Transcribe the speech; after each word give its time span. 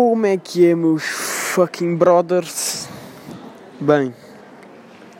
Como 0.00 0.26
é 0.26 0.36
que 0.36 0.64
é, 0.64 0.76
meus 0.76 1.02
fucking 1.02 1.96
brothers? 1.96 2.88
Bem, 3.80 4.14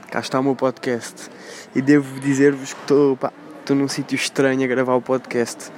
cá 0.09 0.21
está 0.21 0.39
o 0.39 0.43
meu 0.45 0.55
podcast 0.55 1.29
e 1.75 1.83
devo 1.83 2.21
dizer-vos 2.21 2.75
que 2.75 2.81
estou 2.83 3.19
num 3.71 3.89
sítio 3.89 4.15
estranho 4.15 4.63
a 4.63 4.69
gravar 4.69 4.95
o 4.95 5.03
podcast. 5.03 5.73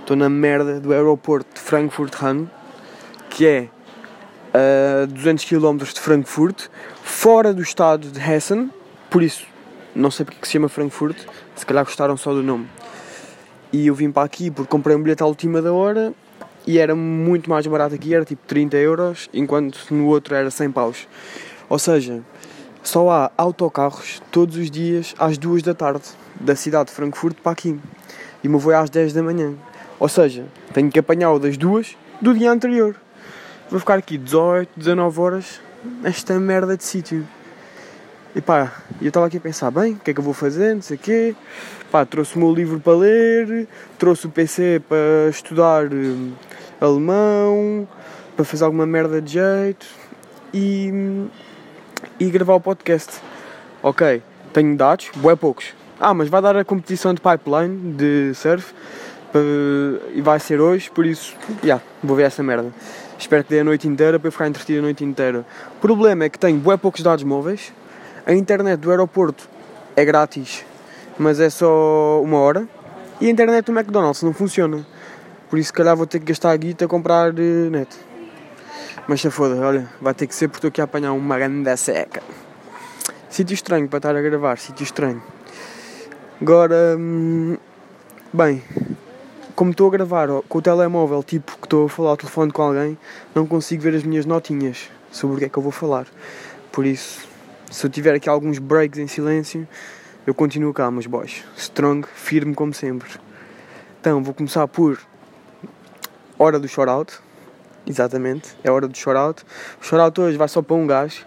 Estou 0.00 0.16
na 0.16 0.30
merda 0.30 0.80
do 0.80 0.94
aeroporto 0.94 1.56
de 1.56 1.60
Frankfurt-Hahn, 1.60 2.46
que 3.28 3.46
é 3.46 3.68
a 4.54 5.04
200 5.04 5.44
km 5.44 5.76
de 5.84 6.00
Frankfurt, 6.00 6.68
fora 7.02 7.52
do 7.52 7.60
estado 7.60 8.08
de 8.08 8.18
Hessen, 8.18 8.72
por 9.10 9.22
isso 9.22 9.46
não 9.94 10.10
sei 10.10 10.24
porque 10.24 10.46
se 10.46 10.52
chama 10.52 10.70
Frankfurt, 10.70 11.18
se 11.54 11.66
calhar 11.66 11.84
gostaram 11.84 12.16
só 12.16 12.32
do 12.32 12.42
nome. 12.42 12.66
E 13.70 13.88
eu 13.88 13.94
vim 13.94 14.10
para 14.10 14.22
aqui 14.22 14.50
porque 14.50 14.70
comprei 14.70 14.96
um 14.96 15.02
bilhete 15.02 15.22
à 15.22 15.26
última 15.26 15.60
da 15.60 15.70
hora 15.70 16.14
e 16.68 16.76
era 16.76 16.94
muito 16.94 17.48
mais 17.48 17.66
barato 17.66 17.94
aqui, 17.94 18.14
era 18.14 18.26
tipo 18.26 18.42
30 18.46 18.76
euros, 18.76 19.30
enquanto 19.32 19.86
no 19.90 20.04
outro 20.04 20.34
era 20.34 20.50
100 20.50 20.70
paus. 20.70 21.08
Ou 21.66 21.78
seja, 21.78 22.20
só 22.82 23.10
há 23.10 23.30
autocarros 23.38 24.20
todos 24.30 24.54
os 24.58 24.70
dias 24.70 25.14
às 25.18 25.38
2 25.38 25.62
da 25.62 25.72
tarde, 25.72 26.04
da 26.38 26.54
cidade 26.54 26.90
de 26.90 26.94
Frankfurt 26.94 27.38
para 27.42 27.52
aqui. 27.52 27.80
E 28.44 28.48
o 28.48 28.50
meu 28.50 28.60
voo 28.60 28.70
é 28.70 28.76
às 28.76 28.90
10 28.90 29.14
da 29.14 29.22
manhã. 29.22 29.54
Ou 29.98 30.10
seja, 30.10 30.44
tenho 30.74 30.90
que 30.90 30.98
apanhar 30.98 31.32
o 31.32 31.38
das 31.38 31.56
duas 31.56 31.96
do 32.20 32.34
dia 32.34 32.52
anterior. 32.52 32.94
Vou 33.70 33.80
ficar 33.80 33.94
aqui 33.94 34.18
18, 34.18 34.68
19 34.76 35.20
horas 35.20 35.62
nesta 36.02 36.38
merda 36.38 36.76
de 36.76 36.84
sítio. 36.84 37.26
E 38.36 38.42
pá, 38.42 38.74
eu 39.00 39.08
estava 39.08 39.24
aqui 39.24 39.38
a 39.38 39.40
pensar, 39.40 39.70
bem, 39.70 39.94
o 39.94 40.00
que 40.00 40.10
é 40.10 40.14
que 40.14 40.20
eu 40.20 40.24
vou 40.24 40.34
fazer, 40.34 40.74
não 40.74 40.82
sei 40.82 40.98
o 40.98 41.00
quê. 41.00 41.34
Pá, 41.90 42.04
trouxe 42.04 42.36
o 42.36 42.38
meu 42.38 42.52
livro 42.52 42.78
para 42.78 42.92
ler, 42.92 43.66
trouxe 43.98 44.26
o 44.26 44.30
PC 44.30 44.82
para 44.86 45.30
estudar 45.30 45.86
hum, 45.90 46.32
alemão, 46.78 47.88
para 48.36 48.44
fazer 48.44 48.64
alguma 48.64 48.84
merda 48.84 49.22
de 49.22 49.32
jeito 49.32 49.86
e, 50.52 50.92
e 52.20 52.28
gravar 52.28 52.56
o 52.56 52.60
podcast. 52.60 53.22
Ok, 53.82 54.22
tenho 54.52 54.76
dados, 54.76 55.10
boé 55.16 55.34
poucos. 55.34 55.74
Ah, 55.98 56.12
mas 56.12 56.28
vai 56.28 56.42
dar 56.42 56.56
a 56.56 56.64
competição 56.64 57.14
de 57.14 57.22
pipeline 57.22 57.94
de 57.94 58.34
surf 58.34 58.74
e 60.14 60.20
vai 60.20 60.38
ser 60.38 60.60
hoje, 60.60 60.90
por 60.90 61.06
isso, 61.06 61.34
já, 61.62 61.64
yeah, 61.64 61.84
vou 62.02 62.16
ver 62.16 62.24
essa 62.24 62.42
merda. 62.42 62.70
Espero 63.18 63.42
que 63.44 63.50
dê 63.50 63.60
a 63.60 63.64
noite 63.64 63.88
inteira 63.88 64.18
para 64.18 64.28
eu 64.28 64.32
ficar 64.32 64.46
entretido 64.46 64.80
a 64.80 64.82
noite 64.82 65.04
inteira. 65.04 65.44
O 65.76 65.80
problema 65.80 66.24
é 66.24 66.28
que 66.28 66.38
tenho 66.38 66.58
bué 66.58 66.76
poucos 66.76 67.02
dados 67.02 67.24
móveis, 67.24 67.72
a 68.26 68.34
internet 68.34 68.78
do 68.78 68.90
aeroporto 68.90 69.48
é 69.96 70.04
grátis, 70.04 70.64
mas 71.18 71.40
é 71.40 71.50
só 71.50 72.22
uma 72.22 72.38
hora, 72.38 72.68
e 73.20 73.26
a 73.26 73.30
internet 73.30 73.66
do 73.66 73.72
McDonald's 73.72 74.22
não 74.22 74.32
funciona. 74.32 74.86
Por 75.50 75.58
isso, 75.58 75.68
se 75.68 75.72
calhar, 75.72 75.96
vou 75.96 76.06
ter 76.06 76.20
que 76.20 76.26
gastar 76.26 76.50
a 76.52 76.56
guita 76.56 76.84
a 76.84 76.88
comprar 76.88 77.32
uh, 77.32 77.70
net. 77.70 77.88
Mas 79.08 79.20
se 79.20 79.30
foda, 79.30 79.56
olha, 79.56 79.88
vai 80.00 80.14
ter 80.14 80.26
que 80.26 80.34
ser 80.34 80.48
porque 80.48 80.58
estou 80.58 80.68
aqui 80.68 80.80
a 80.80 80.84
apanhar 80.84 81.12
uma 81.12 81.38
grande 81.38 81.76
seca. 81.76 82.22
Sítio 83.30 83.54
estranho 83.54 83.88
para 83.88 83.98
estar 83.98 84.14
a 84.14 84.20
gravar, 84.20 84.58
sítio 84.58 84.84
estranho. 84.84 85.22
Agora, 86.40 86.96
hum, 86.98 87.56
bem, 88.32 88.62
como 89.54 89.72
estou 89.72 89.88
a 89.88 89.90
gravar 89.90 90.28
com 90.48 90.58
o 90.58 90.62
telemóvel, 90.62 91.22
tipo 91.22 91.56
que 91.56 91.66
estou 91.66 91.86
a 91.86 91.88
falar 91.88 92.10
ao 92.10 92.16
telefone 92.16 92.52
com 92.52 92.62
alguém, 92.62 92.98
não 93.34 93.44
consigo 93.46 93.82
ver 93.82 93.94
as 93.94 94.04
minhas 94.04 94.24
notinhas 94.24 94.88
sobre 95.10 95.36
o 95.36 95.38
que 95.38 95.44
é 95.46 95.48
que 95.48 95.58
eu 95.58 95.62
vou 95.62 95.72
falar. 95.72 96.06
Por 96.70 96.86
isso, 96.86 97.26
se 97.70 97.84
eu 97.84 97.90
tiver 97.90 98.14
aqui 98.14 98.28
alguns 98.28 98.58
breaks 98.58 98.98
em 98.98 99.06
silêncio, 99.06 99.66
eu 100.28 100.34
continuo 100.34 100.74
cá, 100.74 100.90
meus 100.90 101.06
boys. 101.06 101.42
Strong, 101.56 102.06
firme 102.14 102.54
como 102.54 102.74
sempre. 102.74 103.08
Então, 103.98 104.22
vou 104.22 104.34
começar 104.34 104.68
por 104.68 105.00
hora 106.38 106.60
do 106.60 106.68
shoutout. 106.68 107.18
Exatamente, 107.86 108.54
é 108.62 108.70
hora 108.70 108.86
do 108.86 108.94
shoutout. 108.94 109.42
O 109.80 109.84
shoutout 109.86 110.20
hoje 110.20 110.36
vai 110.36 110.46
só 110.46 110.60
para 110.60 110.76
um 110.76 110.86
gajo 110.86 111.24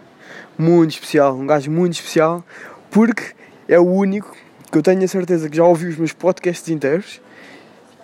muito 0.55 0.91
especial, 0.91 1.35
um 1.35 1.47
gajo 1.47 1.71
muito 1.71 1.93
especial, 1.93 2.45
porque 2.91 3.33
é 3.67 3.79
o 3.79 3.87
único 3.87 4.37
que 4.71 4.77
eu 4.77 4.83
tenho 4.83 5.03
a 5.03 5.07
certeza 5.07 5.49
que 5.49 5.57
já 5.57 5.63
ouviu 5.63 5.89
os 5.89 5.97
meus 5.97 6.13
podcasts 6.13 6.69
inteiros 6.69 7.19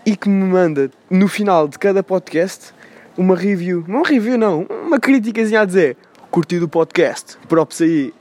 e 0.04 0.18
que 0.18 0.28
me 0.28 0.46
manda 0.46 0.90
no 1.12 1.28
final 1.28 1.68
de 1.68 1.78
cada 1.78 2.02
podcast 2.02 2.74
uma 3.16 3.36
review, 3.36 3.86
não 3.88 4.02
review 4.02 4.36
não, 4.36 4.66
uma 4.88 5.00
críticazinha 5.00 5.62
a 5.62 5.66
dizer 5.66 5.96
curti 6.32 6.60
do 6.60 6.68
podcast, 6.68 7.38
props 7.48 7.82
aí. 7.82 8.14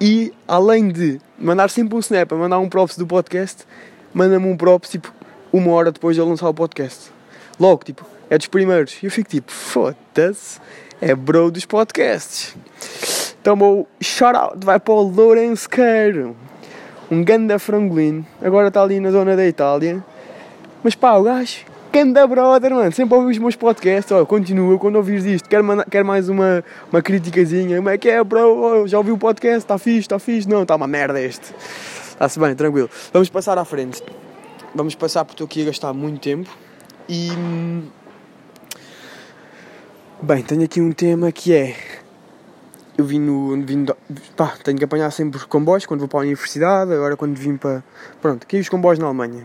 E 0.00 0.32
além 0.46 0.88
de 0.88 1.20
mandar 1.38 1.70
sempre 1.70 1.96
um 1.96 1.98
snap, 1.98 2.32
a 2.32 2.36
mandar 2.36 2.58
um 2.58 2.68
props 2.68 2.96
do 2.96 3.06
podcast, 3.06 3.64
manda-me 4.14 4.46
um 4.46 4.56
props 4.56 4.90
tipo 4.90 5.12
uma 5.52 5.72
hora 5.72 5.90
depois 5.90 6.14
de 6.14 6.20
eu 6.20 6.28
lançar 6.28 6.48
o 6.48 6.54
podcast. 6.54 7.10
Logo, 7.58 7.84
tipo, 7.84 8.06
é 8.30 8.38
dos 8.38 8.46
primeiros. 8.46 8.96
E 9.02 9.06
eu 9.06 9.10
fico 9.10 9.28
tipo, 9.28 9.50
foda-se, 9.50 10.60
é 11.00 11.14
bro 11.14 11.50
dos 11.50 11.64
podcasts. 11.64 12.56
Então, 13.40 13.56
meu 13.56 13.88
shout-out 14.00 14.64
vai 14.64 14.78
para 14.78 14.94
o 14.94 15.02
Lourenço 15.02 15.68
Queiro, 15.68 16.36
um 17.10 17.24
ganda 17.24 17.58
frangolino. 17.58 18.26
Agora 18.42 18.68
está 18.68 18.82
ali 18.82 19.00
na 19.00 19.10
zona 19.10 19.34
da 19.34 19.46
Itália. 19.46 20.04
Mas 20.82 20.94
pá, 20.94 21.16
o 21.16 21.24
gajo, 21.24 21.64
ganda 21.92 22.26
brother, 22.26 22.74
mano. 22.74 22.92
Sempre 22.92 23.14
ouvi 23.14 23.32
os 23.32 23.38
meus 23.38 23.56
podcasts. 23.56 24.10
Ó, 24.12 24.24
continua 24.24 24.78
quando 24.78 24.96
ouvires 24.96 25.24
isto. 25.24 25.48
Quero 25.48 25.64
mais 26.04 26.28
uma, 26.28 26.64
uma 26.92 27.02
criticazinha. 27.02 27.76
Como 27.76 27.88
é 27.88 27.98
que 27.98 28.08
é, 28.08 28.22
bro? 28.22 28.86
já 28.86 28.98
ouviu 28.98 29.14
o 29.14 29.18
podcast? 29.18 29.58
Está 29.58 29.78
fixe, 29.78 30.00
está 30.00 30.18
fixe? 30.18 30.48
Não, 30.48 30.62
está 30.62 30.76
uma 30.76 30.86
merda 30.86 31.20
este. 31.20 31.54
Está-se 32.10 32.38
bem, 32.38 32.54
tranquilo. 32.54 32.90
Vamos 33.12 33.28
passar 33.28 33.58
à 33.58 33.64
frente. 33.64 34.02
Vamos 34.74 34.94
passar 34.94 35.24
porque 35.24 35.42
estou 35.42 35.46
aqui 35.46 35.62
a 35.62 35.66
gastar 35.66 35.92
muito 35.92 36.20
tempo. 36.20 36.50
E 37.08 37.30
Bem, 40.20 40.42
tenho 40.42 40.64
aqui 40.64 40.80
um 40.80 40.90
tema 40.90 41.30
que 41.30 41.54
é. 41.54 41.76
Eu 42.96 43.04
vim 43.04 43.20
no. 43.20 43.64
Vim 43.64 43.84
do, 43.84 43.96
pá, 44.36 44.52
tenho 44.64 44.76
que 44.76 44.82
apanhar 44.82 45.12
sempre 45.12 45.38
comboios 45.46 45.86
quando 45.86 46.00
vou 46.00 46.08
para 46.08 46.18
a 46.18 46.22
universidade, 46.22 46.92
agora 46.92 47.16
quando 47.16 47.36
vim 47.36 47.56
para. 47.56 47.84
Pronto, 48.20 48.42
aqui 48.42 48.58
os 48.58 48.68
comboios 48.68 48.98
na 48.98 49.06
Alemanha. 49.06 49.44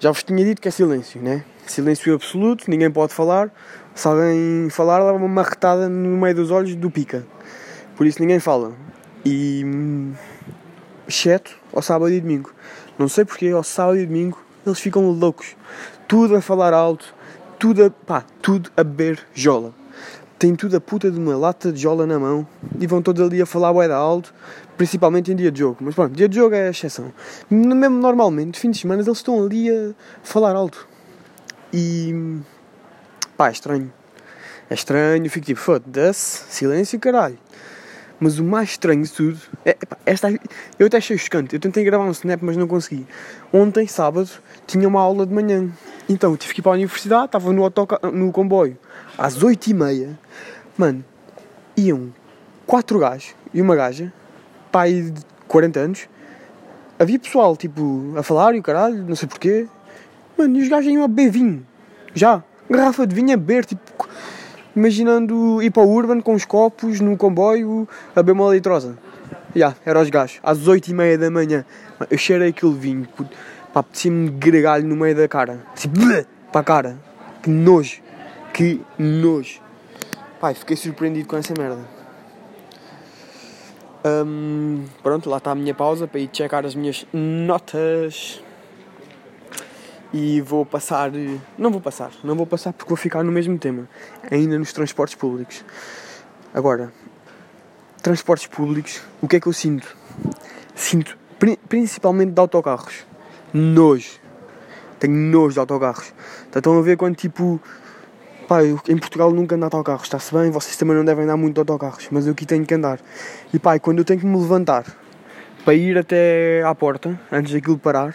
Já 0.00 0.10
vos 0.10 0.24
tinha 0.24 0.44
dito 0.44 0.60
que 0.60 0.66
é 0.66 0.70
silêncio, 0.72 1.22
né? 1.22 1.44
Silêncio 1.66 2.14
absoluto, 2.14 2.70
ninguém 2.70 2.90
pode 2.90 3.12
falar. 3.12 3.52
Se 3.94 4.06
alguém 4.06 4.68
falar, 4.70 4.98
leva 4.98 5.16
uma 5.16 5.28
marretada 5.28 5.88
no 5.88 6.16
meio 6.16 6.34
dos 6.34 6.50
olhos 6.50 6.74
do 6.74 6.90
pica. 6.90 7.26
Por 7.96 8.06
isso 8.06 8.20
ninguém 8.20 8.38
fala. 8.38 8.72
E. 9.24 9.64
exceto 11.08 11.56
ao 11.72 11.82
sábado 11.82 12.12
e 12.12 12.20
domingo. 12.20 12.52
Não 12.98 13.08
sei 13.08 13.24
porquê, 13.24 13.48
ao 13.48 13.62
sábado 13.62 13.98
e 13.98 14.06
domingo 14.06 14.38
eles 14.66 14.80
ficam 14.80 15.08
loucos. 15.10 15.56
Tudo 16.06 16.36
a 16.36 16.40
falar 16.40 16.72
alto, 16.72 17.14
tudo 17.58 17.84
a. 17.84 17.90
pá, 17.90 18.24
tudo 18.42 18.70
a 18.76 18.84
beber 18.84 19.20
jola 19.32 19.74
têm 20.44 20.54
tudo 20.54 20.76
a 20.76 20.80
puta 20.80 21.10
de 21.10 21.18
uma 21.18 21.36
lata 21.36 21.72
de 21.72 21.80
jola 21.80 22.06
na 22.06 22.18
mão 22.18 22.46
e 22.78 22.86
vão 22.86 23.00
todos 23.00 23.22
ali 23.22 23.40
a 23.40 23.46
falar 23.46 23.72
bué 23.72 23.90
alto, 23.90 24.34
principalmente 24.76 25.32
em 25.32 25.36
dia 25.36 25.50
de 25.50 25.60
jogo. 25.60 25.78
Mas 25.80 25.94
pronto, 25.94 26.14
dia 26.14 26.28
de 26.28 26.36
jogo 26.36 26.54
é 26.54 26.66
a 26.66 26.70
exceção. 26.70 27.12
Mesmo 27.48 27.98
normalmente, 27.98 28.60
fim 28.60 28.70
de 28.70 28.78
semana, 28.78 29.00
eles 29.00 29.16
estão 29.16 29.42
ali 29.42 29.70
a 29.70 29.94
falar 30.22 30.54
alto. 30.54 30.86
E. 31.74 32.40
pá, 33.36 33.48
é 33.48 33.52
estranho. 33.52 33.92
É 34.70 34.74
estranho, 34.74 35.28
fico 35.28 35.46
tipo, 35.46 35.60
foda-se, 35.60 36.44
silêncio 36.48 36.98
caralho. 37.00 37.38
Mas 38.20 38.38
o 38.38 38.44
mais 38.44 38.70
estranho 38.70 39.02
de 39.02 39.10
tudo 39.10 39.38
é, 39.66 39.76
esta, 40.06 40.30
eu 40.78 40.86
até 40.86 40.98
achei 40.98 41.18
chocante. 41.18 41.54
Eu 41.54 41.60
tentei 41.60 41.82
gravar 41.82 42.04
um 42.04 42.12
snap, 42.12 42.40
mas 42.42 42.56
não 42.56 42.68
consegui. 42.68 43.04
Ontem, 43.52 43.88
sábado, 43.88 44.30
tinha 44.66 44.86
uma 44.86 45.00
aula 45.00 45.26
de 45.26 45.34
manhã. 45.34 45.68
Então 46.08 46.36
tive 46.36 46.54
que 46.54 46.60
ir 46.60 46.62
para 46.62 46.72
a 46.72 46.74
universidade, 46.74 47.26
estava 47.26 47.52
no, 47.52 47.64
autoca 47.64 47.98
no 48.10 48.30
comboio 48.30 48.78
às 49.16 49.42
8 49.42 49.66
e 49.68 49.74
meia, 49.74 50.18
mano, 50.76 51.04
iam 51.76 52.12
quatro 52.66 52.98
gajos 52.98 53.34
e 53.52 53.60
uma 53.60 53.76
gaja, 53.76 54.12
pai 54.70 54.92
de 54.92 55.22
40 55.48 55.80
anos, 55.80 56.08
havia 56.98 57.18
pessoal, 57.18 57.56
tipo, 57.56 58.14
a 58.16 58.22
falar 58.22 58.54
e 58.54 58.58
o 58.58 58.62
caralho, 58.62 59.04
não 59.04 59.16
sei 59.16 59.28
porquê, 59.28 59.66
mano, 60.36 60.58
os 60.58 60.68
gajos 60.68 60.92
iam 60.92 61.04
a 61.04 61.08
beber 61.08 61.30
vinho, 61.30 61.66
já, 62.14 62.42
garrafa 62.68 63.06
de 63.06 63.14
vinho 63.14 63.34
a 63.34 63.36
beber, 63.36 63.64
tipo, 63.64 64.08
imaginando 64.74 65.62
ir 65.62 65.70
para 65.70 65.82
o 65.82 65.92
Urban 65.92 66.20
com 66.20 66.34
os 66.34 66.44
copos 66.44 67.00
no 67.00 67.16
comboio 67.16 67.88
a 68.14 68.22
beber 68.22 68.32
uma 68.32 68.52
litrosa. 68.52 68.98
Já, 69.54 69.68
yeah, 69.68 69.76
eram 69.86 70.02
os 70.02 70.10
gajos, 70.10 70.40
às 70.42 70.66
8 70.66 70.88
e 70.88 70.94
meia 70.94 71.16
da 71.16 71.30
manhã, 71.30 71.64
eu 72.10 72.18
cheirei 72.18 72.48
aquele 72.48 72.74
vinho, 72.74 73.08
pá, 73.72 73.80
apetecia-me 73.80 74.30
gregalho 74.30 74.86
no 74.86 74.96
meio 74.96 75.14
da 75.14 75.28
cara, 75.28 75.60
assim, 75.72 75.88
para 76.50 76.60
a 76.60 76.64
cara, 76.64 76.98
que 77.42 77.50
nojo. 77.50 78.02
Que 78.54 78.80
nojo. 78.96 79.60
Pai, 80.40 80.54
fiquei 80.54 80.76
surpreendido 80.76 81.26
com 81.26 81.36
essa 81.36 81.52
merda. 81.58 81.80
Um, 84.06 84.84
pronto, 85.02 85.28
lá 85.28 85.38
está 85.38 85.50
a 85.50 85.54
minha 85.56 85.74
pausa 85.74 86.06
para 86.06 86.20
ir 86.20 86.30
checar 86.32 86.64
as 86.64 86.76
minhas 86.76 87.04
notas. 87.12 88.43
E 90.16 90.40
vou 90.40 90.64
passar. 90.64 91.10
Não 91.58 91.72
vou 91.72 91.80
passar, 91.80 92.12
não 92.22 92.36
vou 92.36 92.46
passar 92.46 92.72
porque 92.72 92.88
vou 92.88 92.96
ficar 92.96 93.24
no 93.24 93.32
mesmo 93.32 93.58
tema. 93.58 93.88
Ainda 94.30 94.56
nos 94.56 94.72
transportes 94.72 95.16
públicos. 95.16 95.64
Agora, 96.54 96.92
transportes 98.00 98.46
públicos, 98.46 99.02
o 99.20 99.26
que 99.26 99.34
é 99.34 99.40
que 99.40 99.48
eu 99.48 99.52
sinto? 99.52 99.96
Sinto 100.72 101.18
principalmente 101.68 102.30
de 102.30 102.40
autocarros. 102.40 103.04
Nojo. 103.52 104.20
Tenho 105.00 105.14
nojo 105.14 105.54
de 105.54 105.58
autocarros. 105.58 106.14
Então, 106.48 106.60
estão 106.60 106.78
a 106.78 106.82
ver 106.82 106.96
quando 106.96 107.16
tipo 107.16 107.60
Pá, 108.46 108.62
eu, 108.62 108.78
em 108.88 108.98
Portugal 108.98 109.32
nunca 109.32 109.56
ando 109.56 109.64
autocarros, 109.64 110.02
está-se 110.04 110.34
bem, 110.34 110.50
vocês 110.50 110.76
também 110.76 110.94
não 110.94 111.04
devem 111.04 111.24
andar 111.24 111.36
muito 111.36 111.54
de 111.54 111.60
autocarros, 111.60 112.06
mas 112.10 112.26
eu 112.26 112.32
aqui 112.34 112.44
tenho 112.44 112.64
que 112.64 112.74
andar. 112.74 113.00
E 113.52 113.58
pá, 113.58 113.78
quando 113.78 114.00
eu 114.00 114.04
tenho 114.04 114.20
que 114.20 114.26
me 114.26 114.36
levantar 114.36 114.84
para 115.64 115.74
ir 115.74 115.96
até 115.96 116.62
à 116.62 116.74
porta, 116.74 117.18
antes 117.32 117.54
daquilo 117.54 117.78
parar, 117.78 118.14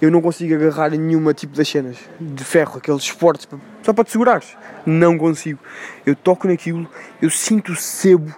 eu 0.00 0.10
não 0.10 0.20
consigo 0.20 0.54
agarrar 0.54 0.94
em 0.94 0.98
nenhuma 0.98 1.34
tipo 1.34 1.56
das 1.56 1.68
cenas 1.68 1.96
de 2.20 2.44
ferro, 2.44 2.78
aqueles 2.78 3.02
esportes, 3.02 3.48
só 3.82 3.92
para 3.92 4.04
te 4.04 4.12
segurares. 4.12 4.56
Não 4.86 5.18
consigo. 5.18 5.58
Eu 6.06 6.14
toco 6.14 6.46
naquilo, 6.46 6.88
eu 7.20 7.30
sinto 7.30 7.72
o 7.72 7.76
sebo 7.76 8.32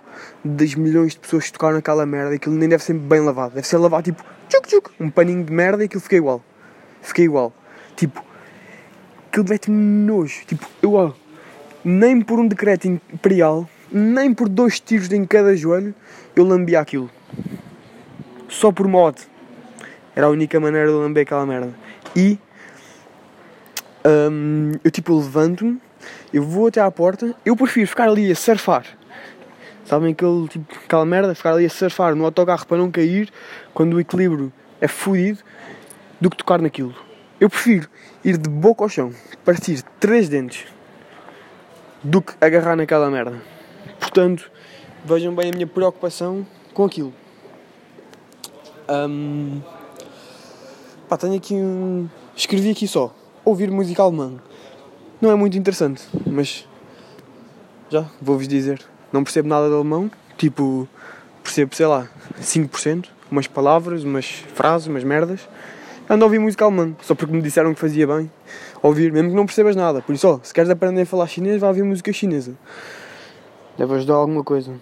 das 0.44 0.74
milhões 0.74 1.12
de 1.12 1.20
pessoas 1.20 1.46
que 1.46 1.52
tocaram 1.52 1.74
naquela 1.74 2.06
merda, 2.06 2.34
aquilo 2.34 2.54
nem 2.54 2.68
deve 2.68 2.82
ser 2.82 2.94
bem 2.94 3.20
lavado, 3.20 3.54
deve 3.54 3.66
ser 3.66 3.76
lavado 3.76 4.04
tipo 4.04 4.24
tchuc, 4.48 4.68
tchuc, 4.68 4.90
um 4.98 5.10
paninho 5.10 5.44
de 5.44 5.52
merda 5.52 5.82
e 5.82 5.86
aquilo 5.86 6.00
fica 6.00 6.16
igual. 6.16 6.42
Fica 7.02 7.22
igual. 7.22 7.52
Tipo, 7.96 8.24
aquilo 9.28 9.46
mete-me 9.48 9.76
nojo. 9.76 10.44
Tipo, 10.46 10.66
eu, 10.82 10.94
ó, 10.94 11.12
nem 11.84 12.20
por 12.20 12.38
um 12.38 12.46
decreto 12.46 12.88
imperial, 12.88 13.68
nem 13.90 14.34
por 14.34 14.48
dois 14.48 14.80
tiros 14.80 15.10
em 15.12 15.24
cada 15.24 15.56
joelho, 15.56 15.94
eu 16.34 16.44
lambia 16.44 16.80
aquilo. 16.80 17.10
Só 18.48 18.72
por 18.72 18.88
mod. 18.88 19.16
Era 20.20 20.26
a 20.26 20.30
única 20.30 20.60
maneira 20.60 20.86
de 20.86 20.92
lamber 20.92 21.22
aquela 21.22 21.46
merda. 21.46 21.74
E 22.14 22.38
hum, 24.04 24.72
eu 24.84 24.90
tipo 24.90 25.16
levanto-me, 25.16 25.80
eu 26.30 26.42
vou 26.42 26.66
até 26.66 26.78
à 26.78 26.90
porta, 26.90 27.34
eu 27.42 27.56
prefiro 27.56 27.86
ficar 27.86 28.06
ali 28.06 28.30
a 28.30 28.34
surfar. 28.34 28.84
Sabem 29.86 30.12
aquele, 30.12 30.46
tipo, 30.46 30.74
aquela 30.84 31.06
merda, 31.06 31.34
ficar 31.34 31.54
ali 31.54 31.64
a 31.64 31.70
surfar 31.70 32.14
no 32.14 32.26
autocarro 32.26 32.66
para 32.66 32.76
não 32.76 32.90
cair 32.90 33.30
quando 33.72 33.94
o 33.94 34.00
equilíbrio 34.00 34.52
é 34.78 34.86
fodido, 34.86 35.38
do 36.20 36.28
que 36.28 36.36
tocar 36.36 36.60
naquilo. 36.60 36.94
Eu 37.40 37.48
prefiro 37.48 37.88
ir 38.22 38.36
de 38.36 38.50
boca 38.50 38.84
ao 38.84 38.90
chão, 38.90 39.14
partir 39.42 39.82
três 39.98 40.28
dentes, 40.28 40.66
do 42.04 42.20
que 42.20 42.34
agarrar 42.42 42.76
naquela 42.76 43.10
merda. 43.10 43.40
Portanto, 43.98 44.50
vejam 45.02 45.34
bem 45.34 45.50
a 45.50 45.54
minha 45.54 45.66
preocupação 45.66 46.46
com 46.74 46.84
aquilo. 46.84 47.14
Hum, 48.86 49.62
pá, 51.10 51.16
tenho 51.16 51.34
aqui 51.34 51.54
um. 51.54 52.08
Escrevi 52.36 52.70
aqui 52.70 52.86
só. 52.86 53.12
Ouvir 53.44 53.68
música 53.68 54.00
alemã. 54.00 54.34
Não 55.20 55.30
é 55.30 55.34
muito 55.34 55.58
interessante, 55.58 56.02
mas. 56.24 56.66
Já, 57.90 58.06
vou-vos 58.22 58.46
dizer. 58.46 58.80
Não 59.12 59.24
percebo 59.24 59.48
nada 59.48 59.68
de 59.68 59.74
alemão. 59.74 60.08
Tipo, 60.38 60.88
percebo, 61.42 61.74
sei 61.74 61.86
lá, 61.86 62.08
5%. 62.40 63.06
Umas 63.28 63.48
palavras, 63.48 64.04
umas 64.04 64.26
frases, 64.54 64.86
umas 64.86 65.02
merdas. 65.02 65.48
Ando 66.08 66.24
a 66.24 66.26
ouvir 66.26 66.38
música 66.38 66.64
alemã, 66.64 66.94
só 67.02 67.14
porque 67.14 67.34
me 67.34 67.42
disseram 67.42 67.74
que 67.74 67.80
fazia 67.80 68.06
bem 68.06 68.30
ouvir, 68.82 69.12
mesmo 69.12 69.30
que 69.30 69.36
não 69.36 69.46
percebas 69.46 69.76
nada. 69.76 70.00
Por 70.00 70.14
isso, 70.14 70.28
ó, 70.28 70.40
se 70.42 70.52
queres 70.54 70.70
aprender 70.70 71.02
a 71.02 71.06
falar 71.06 71.26
chinês, 71.26 71.60
vai 71.60 71.68
ouvir 71.68 71.82
música 71.82 72.12
chinesa. 72.12 72.54
Deve 73.76 73.94
ajudar 73.94 74.14
alguma 74.14 74.42
coisa. 74.42 74.72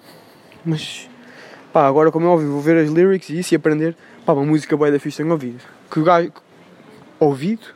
Mas, 0.64 1.08
pá, 1.72 1.86
agora 1.86 2.10
como 2.10 2.26
é 2.26 2.28
óbvio, 2.28 2.50
vou 2.50 2.60
ver 2.60 2.76
as 2.78 2.90
lyrics 2.90 3.30
e 3.30 3.38
isso 3.38 3.54
e 3.54 3.56
aprender. 3.56 3.96
Pá, 4.28 4.34
uma 4.34 4.44
música 4.44 4.76
boa 4.76 4.90
da 4.90 5.00
fixe 5.00 5.16
tenho 5.16 5.32
ouvido. 5.32 5.64
Que 5.90 6.02
gajo. 6.02 6.30
Ouvido? 7.18 7.68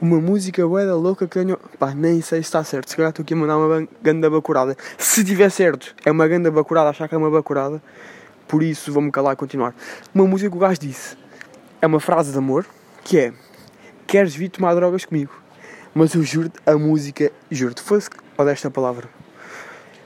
Uma 0.00 0.20
música 0.20 0.66
boa 0.66 0.84
da 0.84 0.96
louca 0.96 1.28
que 1.28 1.38
tenho. 1.38 1.56
Pá, 1.78 1.94
nem 1.94 2.20
sei 2.20 2.42
se 2.42 2.48
está 2.48 2.64
certo. 2.64 2.90
Se 2.90 2.96
calhar 2.96 3.10
estou 3.10 3.22
aqui 3.22 3.34
a 3.34 3.36
mandar 3.36 3.58
uma 3.58 3.86
ganda 4.02 4.28
bacurada. 4.28 4.76
Se 4.98 5.24
tiver 5.24 5.48
certo, 5.50 5.94
é 6.04 6.10
uma 6.10 6.26
ganda 6.26 6.50
bacurada, 6.50 6.90
achar 6.90 7.08
que 7.08 7.14
é 7.14 7.18
uma 7.18 7.30
bacurada. 7.30 7.80
Por 8.48 8.64
isso 8.64 8.92
vou-me 8.92 9.12
calar 9.12 9.34
e 9.34 9.36
continuar. 9.36 9.76
Uma 10.12 10.26
música 10.26 10.50
que 10.50 10.56
o 10.56 10.58
gajo 10.58 10.80
disse 10.80 11.16
é 11.80 11.86
uma 11.86 12.00
frase 12.00 12.32
de 12.32 12.38
amor 12.38 12.66
que 13.04 13.16
é 13.16 13.32
Queres 14.08 14.34
vir 14.34 14.48
tomar 14.48 14.74
drogas 14.74 15.04
comigo? 15.04 15.40
Mas 15.94 16.14
eu 16.16 16.24
juro-te, 16.24 16.58
a 16.66 16.76
música, 16.76 17.30
juro-te, 17.48 17.80
fosse 17.80 18.10
desta 18.38 18.72
palavra. 18.72 19.08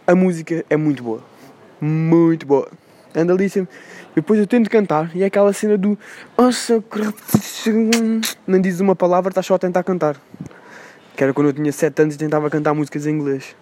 A 0.07 0.15
música 0.15 0.63
é 0.69 0.77
muito 0.77 1.03
boa. 1.03 1.25
Muito 1.81 2.47
boa. 2.47 2.71
Anda 3.19 3.33
ali 3.33 3.49
sempre. 3.49 3.75
Depois 4.15 4.39
eu 4.39 4.47
tento 4.47 4.71
cantar 4.71 5.11
e 5.15 5.23
é 5.23 5.27
aquela 5.27 5.53
cena 5.53 5.77
do. 5.77 5.99
Nem 8.47 8.61
diz 8.61 8.81
uma 8.81 8.95
palavra, 8.95 9.31
estás 9.31 9.47
só 9.47 9.55
a 9.55 9.59
tentar 9.59 9.83
cantar. 9.83 10.17
Que 11.17 11.25
era 11.25 11.35
quando 11.35 11.49
eu 11.49 11.53
tinha 11.53 11.73
7 11.73 12.03
anos 12.03 12.15
e 12.15 12.19
tentava 12.19 12.49
cantar 12.49 12.75
músicas 12.75 13.07
em 13.07 13.11
inglês. 13.11 13.57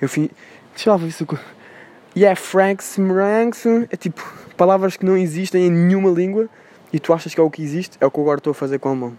Eu 0.00 0.08
fui. 0.08 0.30
Deixa 0.74 0.90
lá 0.90 0.96
ver 0.96 1.08
isso. 1.08 1.26
Yeah, 2.16 2.34
Franks, 2.34 2.98
Mranks. 2.98 3.64
É 3.90 3.96
tipo 3.96 4.22
palavras 4.56 4.96
que 4.96 5.04
não 5.04 5.16
existem 5.16 5.66
em 5.66 5.70
nenhuma 5.70 6.10
língua 6.10 6.48
e 6.92 6.98
tu 6.98 7.12
achas 7.12 7.34
que 7.34 7.40
é 7.40 7.42
o 7.42 7.50
que 7.50 7.62
existe, 7.62 7.96
é 8.00 8.06
o 8.06 8.10
que 8.10 8.20
agora 8.20 8.38
estou 8.38 8.52
a 8.52 8.54
fazer 8.54 8.78
com 8.78 8.88
o 8.88 8.92
alemão. 8.92 9.14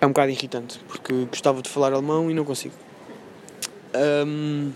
É 0.00 0.06
um 0.06 0.10
bocado 0.10 0.30
irritante, 0.30 0.80
porque 0.86 1.12
gostava 1.24 1.62
de 1.62 1.68
falar 1.68 1.92
alemão 1.92 2.30
e 2.30 2.34
não 2.34 2.44
consigo. 2.44 2.74
Um, 4.26 4.70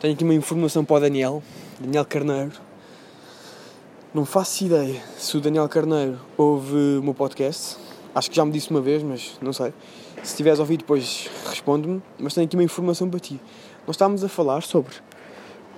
tenho 0.00 0.14
aqui 0.14 0.24
uma 0.24 0.34
informação 0.34 0.84
para 0.84 0.96
o 0.96 1.00
Daniel, 1.00 1.42
Daniel 1.80 2.04
Carneiro. 2.04 2.52
Não 4.14 4.24
faço 4.24 4.64
ideia 4.64 5.02
se 5.18 5.36
o 5.36 5.40
Daniel 5.40 5.68
Carneiro 5.68 6.18
ouve 6.36 6.98
o 6.98 7.02
meu 7.02 7.14
podcast. 7.14 7.76
Acho 8.14 8.30
que 8.30 8.36
já 8.36 8.44
me 8.44 8.50
disse 8.50 8.70
uma 8.70 8.80
vez, 8.80 9.02
mas 9.02 9.36
não 9.40 9.52
sei. 9.52 9.72
Se 10.22 10.36
tiveres 10.36 10.58
ouvido, 10.58 10.80
depois 10.80 11.28
responde-me. 11.46 12.02
Mas 12.18 12.34
tenho 12.34 12.46
aqui 12.46 12.56
uma 12.56 12.62
informação 12.62 13.08
para 13.10 13.20
ti. 13.20 13.38
Nós 13.86 13.96
estávamos 13.96 14.24
a 14.24 14.28
falar 14.28 14.62
sobre 14.62 14.94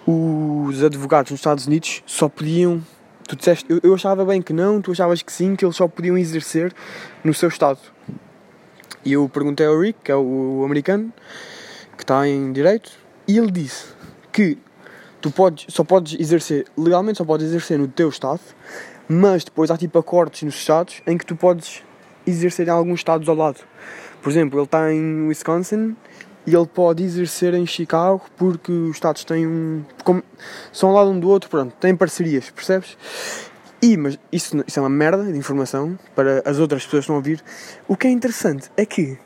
os 0.07 0.83
advogados 0.83 1.31
nos 1.31 1.41
Estados 1.41 1.67
Unidos 1.67 2.03
só 2.07 2.29
podiam 2.29 2.83
Tu 3.31 3.37
disseste, 3.37 3.65
eu, 3.69 3.79
eu 3.85 3.95
achava 3.95 4.25
bem 4.25 4.43
que 4.43 4.53
não, 4.53 4.83
tu 4.83 4.91
achavas 4.91 5.23
que 5.23 5.33
sim, 5.33 5.55
que 5.55 5.65
eles 5.65 5.77
só 5.77 5.87
podiam 5.87 6.19
exercer 6.19 6.75
no 7.23 7.33
seu 7.33 7.49
estado. 7.49 7.79
E 9.05 9.13
eu 9.13 9.29
perguntei 9.29 9.67
ao 9.67 9.79
Rick, 9.79 10.01
que 10.03 10.11
é 10.11 10.17
o, 10.17 10.63
americano, 10.65 11.13
que 11.97 12.03
está 12.03 12.27
em 12.27 12.53
direito, 12.53 12.91
e 13.29 13.39
ele 13.39 13.53
disse 13.53 13.95
que 14.33 14.59
tu 15.21 15.31
podes, 15.31 15.67
só 15.69 15.85
podes 15.85 16.19
exercer, 16.19 16.67
legalmente 16.77 17.19
só 17.19 17.25
podes 17.25 17.47
exercer 17.47 17.79
no 17.79 17.89
teu 17.89 18.09
estado, 18.09 18.41
mas 19.09 19.45
depois 19.45 19.71
há 19.71 19.77
tipo 19.77 19.99
acordos 19.99 20.43
nos 20.43 20.55
estados 20.55 21.03
em 21.07 21.19
que 21.19 21.27
tu 21.27 21.37
podes 21.37 21.83
exercer 22.27 22.69
em 22.69 22.71
alguns 22.71 23.01
estados 23.01 23.29
ao 23.29 23.35
lado. 23.35 23.61
Por 24.23 24.31
exemplo, 24.31 24.59
ele 24.59 24.65
está 24.65 24.93
em 24.93 25.29
Wisconsin 25.29 25.97
e 26.47 26.55
ele 26.55 26.67
pode 26.67 27.03
exercer 27.03 27.55
em 27.55 27.67
Chicago 27.67 28.23
porque 28.37 28.73
os 28.73 28.97
Estados 28.97 29.25
têm 29.25 29.47
um. 29.47 29.85
Como, 30.05 30.23
são 30.73 30.91
ao 30.91 30.95
lado 30.97 31.11
um 31.11 31.21
do 31.21 31.29
outro, 31.29 31.49
pronto, 31.51 31.75
têm 31.81 31.97
parcerias, 31.97 32.51
percebes? 32.51 32.97
E, 33.83 33.97
mas 33.97 34.19
isso, 34.31 34.63
isso 34.67 34.79
é 34.79 34.83
uma 34.83 34.91
merda 34.91 35.25
de 35.25 35.39
informação 35.39 35.99
para 36.15 36.43
as 36.45 36.59
outras 36.59 36.85
pessoas 36.85 37.01
que 37.01 37.05
estão 37.05 37.17
a 37.17 37.19
ouvir. 37.19 37.43
O 37.89 37.97
que 37.97 38.07
é 38.07 38.11
interessante 38.11 38.71
é 38.77 38.85
que. 38.85 39.19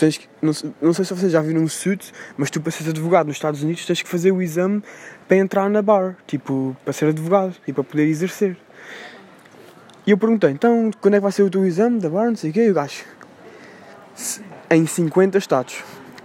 Tens 0.00 0.16
que. 0.16 0.26
Não, 0.40 0.50
não 0.80 0.94
sei 0.94 1.04
se 1.04 1.14
vocês 1.14 1.30
já 1.30 1.42
viram 1.42 1.60
um 1.60 1.68
suit, 1.68 2.10
mas 2.34 2.48
tu 2.48 2.58
para 2.58 2.72
ser 2.72 2.88
advogado 2.88 3.26
nos 3.26 3.36
Estados 3.36 3.62
Unidos 3.62 3.84
tens 3.84 4.00
que 4.00 4.08
fazer 4.08 4.32
o 4.32 4.40
exame 4.40 4.82
para 5.28 5.36
entrar 5.36 5.68
na 5.68 5.82
bar, 5.82 6.16
tipo, 6.26 6.74
para 6.82 6.94
ser 6.94 7.10
advogado 7.10 7.54
e 7.68 7.72
para 7.72 7.84
poder 7.84 8.06
exercer. 8.06 8.56
E 10.06 10.10
eu 10.10 10.16
perguntei, 10.16 10.52
então, 10.52 10.90
quando 11.02 11.14
é 11.14 11.16
que 11.18 11.22
vai 11.22 11.32
ser 11.32 11.42
o 11.42 11.50
teu 11.50 11.66
exame 11.66 12.00
da 12.00 12.08
bar? 12.08 12.28
Não 12.28 12.36
sei 12.36 12.48
o 12.48 12.52
quê, 12.54 12.64
e 12.64 12.70
o 12.70 12.74
gajo 12.74 13.04
em 14.70 14.86
50 14.86 15.36
estados, 15.36 15.84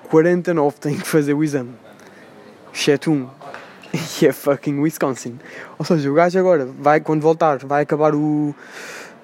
49 0.10 0.78
têm 0.80 0.96
que 0.96 1.06
fazer 1.06 1.34
o 1.34 1.44
exame. 1.44 1.74
Exceto 2.74 3.12
um. 3.12 3.28
E 4.22 4.26
é 4.26 4.32
fucking 4.32 4.80
Wisconsin. 4.80 5.38
Ou 5.78 5.86
seja, 5.86 6.10
o 6.10 6.14
gajo 6.14 6.40
agora 6.40 6.66
vai, 6.66 7.02
quando 7.02 7.22
voltar, 7.22 7.58
vai 7.60 7.84
acabar 7.84 8.16
o, 8.16 8.56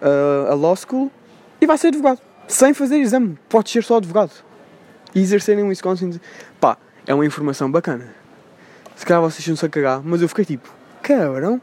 uh, 0.02 0.50
a 0.52 0.54
law 0.56 0.76
school 0.76 1.10
e 1.62 1.66
vai 1.66 1.78
ser 1.78 1.88
advogado. 1.88 2.31
Sem 2.48 2.74
fazer 2.74 2.98
exame. 2.98 3.38
Pode 3.50 3.70
ser 3.70 3.84
só 3.84 3.98
advogado. 3.98 4.32
E 5.14 5.20
exercer 5.20 5.58
em 5.58 5.64
Wisconsin. 5.64 6.20
Pá, 6.60 6.78
é 7.06 7.14
uma 7.14 7.26
informação 7.26 7.72
bacana. 7.72 8.14
Se 8.96 9.06
calhar 9.06 9.22
vocês 9.22 9.48
não 9.48 9.56
se 9.56 9.66
a 9.66 9.70
cagar, 9.70 10.02
mas 10.04 10.22
eu 10.22 10.28
fiquei 10.28 10.46
tipo, 10.46 10.70
cabrão, 11.02 11.60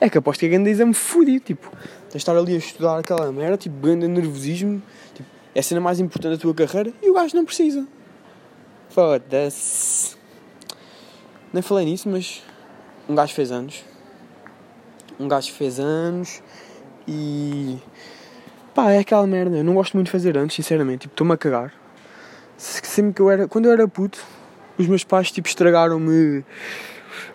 é 0.00 0.08
que 0.08 0.18
aposto 0.18 0.40
que 0.40 0.46
é 0.46 0.48
grande 0.48 0.70
exame 0.70 0.94
fodido. 0.94 1.44
Tipo, 1.44 1.70
de 2.10 2.16
estar 2.16 2.36
ali 2.36 2.54
a 2.54 2.58
estudar 2.58 2.98
aquela 2.98 3.30
merda, 3.30 3.56
tipo, 3.56 3.76
grande 3.76 4.08
nervosismo. 4.08 4.82
Tipo, 5.14 5.28
é 5.54 5.60
a 5.60 5.62
cena 5.62 5.80
mais 5.80 6.00
importante 6.00 6.36
da 6.36 6.38
tua 6.38 6.54
carreira 6.54 6.92
e 7.02 7.10
o 7.10 7.14
gajo 7.14 7.36
não 7.36 7.44
precisa. 7.44 7.86
Foda-se. 8.90 10.16
Nem 11.52 11.62
falei 11.62 11.84
nisso, 11.84 12.08
mas 12.08 12.42
um 13.08 13.14
gajo 13.14 13.34
fez 13.34 13.52
anos. 13.52 13.84
Um 15.18 15.28
gajo 15.28 15.52
fez 15.52 15.78
anos 15.78 16.42
e. 17.06 17.78
pá, 18.80 18.92
é 18.92 18.98
aquela 18.98 19.26
merda. 19.26 19.58
Eu 19.58 19.64
não 19.64 19.74
gosto 19.74 19.94
muito 19.94 20.06
de 20.06 20.12
fazer 20.12 20.38
anos, 20.38 20.54
sinceramente. 20.54 21.02
Tipo, 21.02 21.12
estou-me 21.12 21.34
a 21.34 21.36
cagar. 21.36 21.72
Sempre 22.56 23.14
que 23.14 23.20
eu 23.20 23.30
era. 23.30 23.46
Quando 23.46 23.66
eu 23.66 23.72
era 23.72 23.86
puto, 23.86 24.18
os 24.78 24.86
meus 24.86 25.04
pais, 25.04 25.30
tipo, 25.30 25.48
estragaram-me 25.48 26.44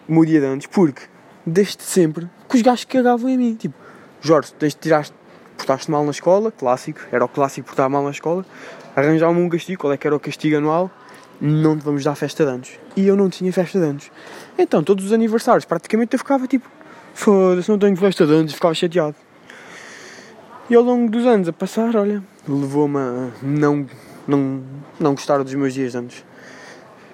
o 0.08 0.26
dia 0.26 0.40
de 0.40 0.46
antes. 0.46 0.68
Porque, 0.68 1.04
desde 1.46 1.84
sempre, 1.84 2.30
que 2.50 2.56
os 2.56 2.62
gajos 2.62 2.86
cagavam 2.86 3.30
em 3.30 3.38
mim. 3.38 3.56
Tipo, 3.56 3.76
Jorge, 4.22 4.54
tens 4.54 4.74
de 4.74 4.80
tirar 4.80 5.08
portaste 5.56 5.90
mal 5.90 6.04
na 6.04 6.12
escola, 6.12 6.52
clássico, 6.52 7.00
era 7.12 7.24
o 7.24 7.30
clássico 7.30 7.68
portar 7.68 7.90
mal 7.90 8.04
na 8.04 8.12
escola, 8.12 8.46
arranjar-me 8.94 9.40
um 9.40 9.48
castigo, 9.48 9.80
qual 9.80 9.94
é 9.94 9.98
que 9.98 10.06
era 10.06 10.14
o 10.14 10.20
castigo 10.20 10.58
anual? 10.58 10.92
Não 11.40 11.78
te 11.78 11.84
vamos 11.86 12.04
dar 12.04 12.14
festa 12.16 12.44
de 12.44 12.52
anos. 12.52 12.72
E 12.96 13.08
eu 13.08 13.16
não 13.16 13.30
tinha 13.30 13.54
festa 13.54 13.80
de 13.80 13.86
anos. 13.86 14.12
Então, 14.58 14.84
todos 14.84 15.06
os 15.06 15.14
aniversários, 15.14 15.64
praticamente 15.64 16.14
eu 16.14 16.20
ficava 16.20 16.46
tipo, 16.46 16.70
foda-se, 17.14 17.70
não 17.70 17.80
tenho 17.80 17.96
festa 17.96 18.26
de 18.26 18.34
anos, 18.34 18.54
ficava 18.54 18.74
chateado. 18.74 19.16
E 20.70 20.76
ao 20.76 20.84
longo 20.84 21.10
dos 21.12 21.26
anos 21.26 21.48
a 21.48 21.54
passar, 21.54 21.96
olha, 21.96 22.24
levou-me 22.48 22.98
a 22.98 23.30
não 23.42 23.88
não, 24.28 24.64
não 25.00 25.12
gostaram 25.12 25.44
dos 25.44 25.54
meus 25.54 25.74
dias 25.74 25.96
antes. 25.96 26.26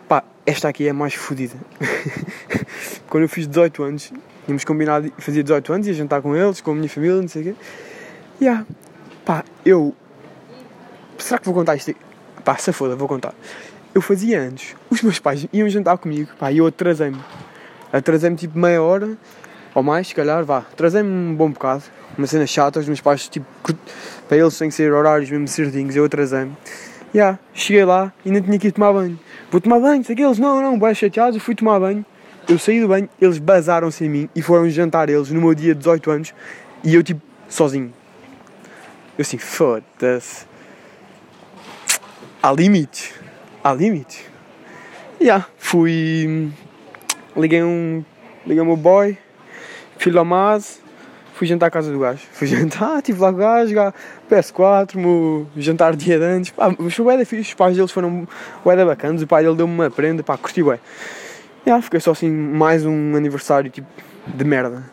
Pá, 0.07 0.23
esta 0.45 0.69
aqui 0.69 0.87
é 0.87 0.93
mais 0.93 1.13
fodida. 1.13 1.55
Quando 3.09 3.23
eu 3.23 3.29
fiz 3.29 3.47
18 3.47 3.83
anos, 3.83 4.13
tínhamos 4.45 4.63
combinado, 4.63 5.11
fazia 5.17 5.43
18 5.43 5.73
anos, 5.73 5.87
ia 5.87 5.93
jantar 5.93 6.21
com 6.21 6.35
eles, 6.35 6.61
com 6.61 6.71
a 6.71 6.75
minha 6.75 6.89
família, 6.89 7.21
não 7.21 7.27
sei 7.27 7.41
o 7.41 7.45
quê. 7.45 7.55
E 8.39 8.45
yeah, 8.45 8.65
pá, 9.25 9.43
eu. 9.65 9.93
Será 11.17 11.39
que 11.39 11.45
vou 11.45 11.53
contar 11.53 11.75
isto? 11.75 11.93
Pá, 12.43 12.57
se 12.57 12.71
foda, 12.71 12.95
vou 12.95 13.07
contar. 13.07 13.33
Eu 13.93 14.01
fazia 14.01 14.39
anos, 14.39 14.73
os 14.89 15.01
meus 15.01 15.19
pais 15.19 15.45
iam 15.51 15.67
jantar 15.67 15.97
comigo, 15.97 16.31
pá, 16.39 16.51
e 16.51 16.57
eu 16.57 16.65
atrasei-me. 16.65 17.19
Atrasei-me 17.91 18.37
tipo 18.37 18.57
meia 18.57 18.81
hora, 18.81 19.17
ou 19.73 19.83
mais, 19.83 20.07
se 20.07 20.15
calhar, 20.15 20.43
vá. 20.43 20.59
Atrasei-me 20.59 21.09
um 21.09 21.35
bom 21.35 21.49
bocado, 21.49 21.83
uma 22.17 22.27
cena 22.27 22.45
chata, 22.45 22.79
os 22.79 22.87
meus 22.87 23.01
pais, 23.01 23.27
tipo, 23.27 23.45
para 24.27 24.37
eles 24.37 24.57
têm 24.57 24.69
que 24.69 24.75
ser 24.75 24.91
horários 24.91 25.29
mesmo 25.29 25.47
certinhos, 25.47 25.95
eu 25.95 26.05
atrasei-me. 26.05 26.51
Já, 27.13 27.19
yeah, 27.19 27.39
cheguei 27.53 27.83
lá 27.83 28.13
e 28.23 28.29
ainda 28.29 28.41
tinha 28.41 28.57
que 28.57 28.67
ir 28.67 28.71
tomar 28.71 28.93
banho. 28.93 29.19
Vou 29.51 29.59
tomar 29.59 29.79
banho, 29.79 30.03
sei 30.03 30.15
que 30.15 30.23
eles, 30.23 30.39
não, 30.39 30.61
não, 30.61 30.79
bem 30.79 30.95
chateados, 30.95 31.35
eu 31.35 31.41
fui 31.41 31.55
tomar 31.55 31.79
banho. 31.79 32.05
Eu 32.47 32.57
saí 32.57 32.81
do 32.81 32.87
banho, 32.87 33.09
eles 33.19 33.37
basaram-se 33.37 34.05
em 34.05 34.09
mim 34.09 34.29
e 34.35 34.41
foram 34.41 34.69
jantar 34.69 35.09
eles 35.09 35.29
no 35.29 35.41
meu 35.41 35.53
dia 35.53 35.73
de 35.73 35.79
18 35.79 36.11
anos 36.11 36.33
e 36.83 36.95
eu 36.95 37.03
tipo, 37.03 37.21
sozinho. 37.47 37.93
Eu 39.17 39.21
assim, 39.21 39.37
foda-se. 39.37 40.45
Há 42.41 42.51
limites. 42.51 43.13
Há 43.63 43.73
limites. 43.73 44.23
Já, 45.19 45.25
yeah, 45.25 45.47
fui. 45.57 46.51
Liguei 47.37 47.61
um. 47.61 48.03
Liguei 48.47 48.61
o 48.63 48.65
meu 48.65 48.75
boy, 48.75 49.15
filho 50.01 50.15
da 50.15 50.23
Maz, 50.23 50.79
fui 51.35 51.45
jantar 51.45 51.67
à 51.67 51.71
casa 51.71 51.91
do 51.91 51.99
gajo. 51.99 52.21
Fui 52.31 52.47
jantar, 52.47 52.97
estive 52.99 53.19
lá 53.19 53.29
com 53.29 53.37
o 53.37 53.39
gajo, 53.39 53.69
jogar 53.69 53.93
PS4, 54.29 54.95
meu 54.95 55.45
jantar 55.55 55.95
dia 55.95 56.17
de 56.17 56.25
antes. 56.25 56.49
Pá, 56.49 56.73
foi 56.89 57.05
bué 57.05 57.17
da 57.17 57.25
fixe, 57.25 57.51
os 57.51 57.53
pais 57.53 57.75
deles 57.75 57.91
foram 57.91 58.27
da 58.65 58.85
bacanas, 58.85 59.21
o 59.21 59.27
pai 59.27 59.43
dele 59.43 59.55
deu-me 59.55 59.73
uma 59.73 59.91
prenda, 59.91 60.23
pá, 60.23 60.37
curti 60.37 60.63
bué. 60.63 60.79
Yeah, 61.65 61.83
fiquei 61.83 61.99
só 61.99 62.11
assim, 62.11 62.31
mais 62.31 62.83
um 62.83 63.15
aniversário, 63.15 63.69
tipo, 63.69 63.87
de 64.25 64.43
merda. 64.43 64.83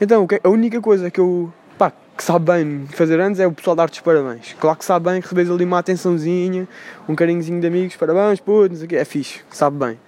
Então, 0.00 0.26
a 0.42 0.48
única 0.48 0.80
coisa 0.80 1.08
que 1.08 1.20
eu, 1.20 1.52
pá, 1.78 1.92
que 2.16 2.24
sabe 2.24 2.46
bem 2.46 2.88
fazer 2.88 3.20
antes 3.20 3.38
é 3.38 3.46
o 3.46 3.52
pessoal 3.52 3.76
dar-te 3.76 3.94
os 3.94 4.00
parabéns. 4.00 4.56
Claro 4.58 4.76
que 4.76 4.84
sabe 4.84 5.08
bem, 5.08 5.20
recebes 5.20 5.48
ali 5.48 5.64
uma 5.64 5.78
atençãozinha, 5.78 6.66
um 7.08 7.14
carinhozinho 7.14 7.60
de 7.60 7.66
amigos, 7.68 7.94
parabéns, 7.94 8.40
pô, 8.40 8.66
não 8.66 8.74
sei 8.74 8.86
o 8.86 8.88
quê, 8.88 8.96
é 8.96 9.04
fixe, 9.04 9.40
sabe 9.50 9.76
bem. 9.76 10.00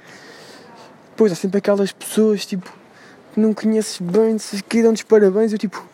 Depois 1.10 1.30
há 1.30 1.36
sempre 1.36 1.58
aquelas 1.58 1.92
pessoas, 1.92 2.44
tipo, 2.44 2.79
não 3.36 3.54
conheces 3.54 3.98
bem, 4.00 4.36
que 4.68 4.82
dão-te 4.82 5.04
parabéns, 5.04 5.52
eu 5.52 5.58
tipo, 5.58 5.84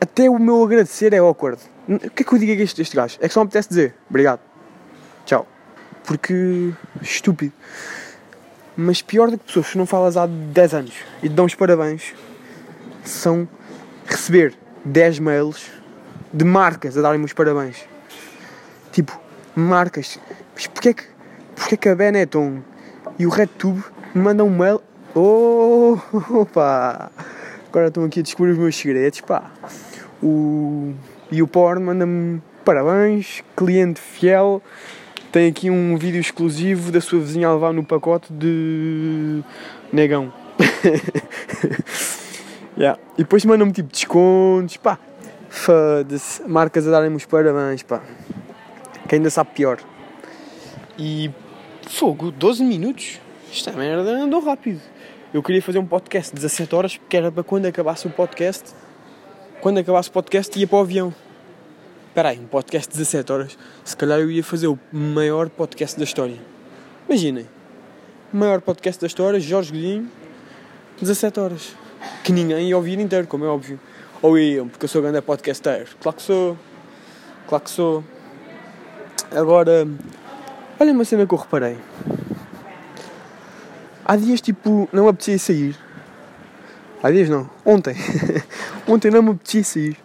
até 0.00 0.28
o 0.28 0.38
meu 0.38 0.62
agradecer 0.62 1.12
é 1.12 1.18
awkward. 1.18 1.60
O 1.88 1.98
que 1.98 2.22
é 2.22 2.24
que 2.24 2.32
eu 2.32 2.38
digo 2.38 2.52
a 2.52 2.64
este, 2.64 2.82
este 2.82 2.96
gajo? 2.96 3.18
É 3.20 3.28
que 3.28 3.34
só 3.34 3.40
me 3.40 3.46
apetece 3.46 3.68
dizer, 3.68 3.94
obrigado, 4.08 4.40
tchau. 5.24 5.46
Porque, 6.04 6.72
estúpido. 7.02 7.52
Mas 8.76 9.02
pior 9.02 9.30
do 9.30 9.38
que 9.38 9.44
pessoas 9.44 9.68
que 9.70 9.78
não 9.78 9.86
falas 9.86 10.16
há 10.16 10.26
10 10.26 10.74
anos 10.74 10.94
e 11.22 11.28
te 11.28 11.34
dão 11.34 11.44
os 11.44 11.54
parabéns, 11.54 12.14
são 13.04 13.48
receber 14.06 14.54
10 14.84 15.18
mails 15.18 15.70
de 16.32 16.44
marcas 16.44 16.96
a 16.96 17.02
darem-me 17.02 17.24
os 17.24 17.32
parabéns. 17.32 17.84
Tipo, 18.92 19.20
marcas. 19.54 20.18
Mas 20.54 20.66
porquê 20.66 20.94
que, 20.94 21.04
porquê 21.54 21.76
que 21.76 21.88
a 21.88 21.94
Benetton 21.94 22.62
e 23.18 23.26
o 23.26 23.30
RedTube 23.30 23.84
me 24.14 24.22
mandam 24.22 24.46
um 24.46 24.56
mail 24.56 24.80
opa! 25.14 27.10
Agora 27.68 27.88
estão 27.88 28.04
aqui 28.04 28.20
a 28.20 28.22
descobrir 28.22 28.52
os 28.52 28.58
meus 28.58 28.76
segredos, 28.76 29.20
pá. 29.20 29.50
O, 30.22 30.94
e 31.30 31.42
o 31.42 31.48
Porn 31.48 31.82
manda-me 31.82 32.42
parabéns, 32.64 33.42
cliente 33.56 34.00
fiel. 34.00 34.62
Tem 35.32 35.48
aqui 35.48 35.70
um 35.70 35.96
vídeo 35.96 36.20
exclusivo 36.20 36.90
da 36.90 37.00
sua 37.00 37.20
vizinha 37.20 37.48
a 37.48 37.54
levar 37.54 37.72
no 37.72 37.84
pacote 37.84 38.32
de 38.32 39.42
negão. 39.92 40.32
yeah. 42.76 43.00
E 43.14 43.18
depois 43.18 43.44
mandam-me 43.44 43.72
tipo 43.72 43.90
descontos, 43.90 44.76
pá. 44.76 44.98
Foda-se. 45.48 46.42
Marcas 46.48 46.86
a 46.86 46.90
darem-me 46.90 47.16
os 47.16 47.26
parabéns, 47.26 47.82
pá. 47.82 48.00
Que 49.08 49.16
ainda 49.16 49.30
sabe 49.30 49.50
pior. 49.54 49.78
E 50.98 51.30
fogo, 51.88 52.30
12 52.30 52.64
minutos? 52.64 53.20
Esta 53.52 53.72
merda 53.72 54.10
andou 54.10 54.40
rápido. 54.40 54.80
Eu 55.32 55.44
queria 55.44 55.62
fazer 55.62 55.78
um 55.78 55.86
podcast 55.86 56.34
de 56.34 56.40
17 56.40 56.74
horas 56.74 56.96
porque 56.96 57.16
era 57.16 57.30
para 57.30 57.44
quando 57.44 57.64
acabasse 57.66 58.04
o 58.04 58.10
podcast. 58.10 58.74
Quando 59.60 59.78
acabasse 59.78 60.08
o 60.08 60.12
podcast 60.12 60.58
ia 60.58 60.66
para 60.66 60.78
o 60.78 60.80
avião. 60.80 61.14
Espera 62.08 62.30
aí, 62.30 62.40
um 62.40 62.46
podcast 62.46 62.90
de 62.90 62.98
17 62.98 63.32
horas. 63.32 63.58
Se 63.84 63.96
calhar 63.96 64.18
eu 64.18 64.28
ia 64.28 64.42
fazer 64.42 64.66
o 64.66 64.76
maior 64.92 65.48
podcast 65.48 65.96
da 65.96 66.02
história. 66.02 66.36
Imaginem. 67.08 67.46
Maior 68.32 68.60
podcast 68.60 69.00
da 69.00 69.06
história, 69.06 69.38
Jorge 69.38 69.70
Godinho, 69.70 70.08
17 71.00 71.38
horas. 71.38 71.76
Que 72.24 72.32
ninguém 72.32 72.68
ia 72.68 72.76
ouvir 72.76 72.98
inteiro, 72.98 73.28
como 73.28 73.44
é 73.44 73.48
óbvio. 73.48 73.78
Ou 74.20 74.36
iam, 74.36 74.66
porque 74.66 74.86
eu 74.86 74.88
sou 74.88 75.00
grande 75.00 75.22
podcaster. 75.22 75.86
Claro 76.00 76.16
que 76.16 76.22
sou. 76.24 76.58
Claro 77.46 77.62
que 77.62 77.70
sou. 77.70 78.02
Agora, 79.30 79.86
olha 80.80 80.92
uma 80.92 81.04
cena 81.04 81.24
que 81.24 81.32
eu 81.32 81.38
reparei. 81.38 81.76
Há 84.10 84.16
dias, 84.16 84.40
tipo, 84.40 84.88
não 84.92 85.04
me 85.04 85.10
apetecia 85.10 85.38
sair. 85.38 85.76
Há 87.00 87.12
dias 87.12 87.28
não, 87.28 87.48
ontem. 87.64 87.94
ontem 88.84 89.08
não 89.08 89.22
me 89.22 89.30
apetecia 89.30 89.62
sair. 89.62 89.96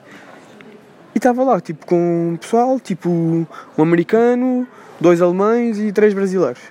E 1.15 1.17
estava 1.17 1.43
lá, 1.43 1.59
tipo, 1.59 1.88
com 1.88 2.33
um 2.33 2.38
pessoal, 2.38 2.79
tipo, 2.79 3.09
um 3.09 3.81
americano, 3.81 4.67
dois 5.01 5.24
alemães 5.24 5.79
e 5.79 5.91
três 5.91 6.13
brasileiros. 6.13 6.62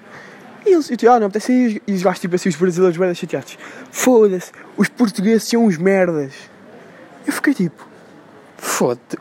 E 0.64 0.74
eles, 0.74 0.88
eu, 0.88 0.96
tipo, 0.96 1.10
ah, 1.10 1.18
não 1.18 1.26
apetece 1.26 1.48
sair. 1.48 1.82
E 1.88 1.94
os 1.94 2.04
gajos, 2.04 2.20
tipo 2.20 2.36
assim, 2.36 2.50
os 2.50 2.54
brasileiros 2.54 2.96
bem 2.96 3.12
chateados. 3.12 3.58
Foda-se, 3.90 4.52
os 4.76 4.88
portugueses 4.88 5.48
são 5.48 5.64
uns 5.64 5.76
merdas. 5.76 6.34
Eu 7.26 7.32
fiquei 7.32 7.52
tipo, 7.52 7.84
foda-se. 8.56 9.18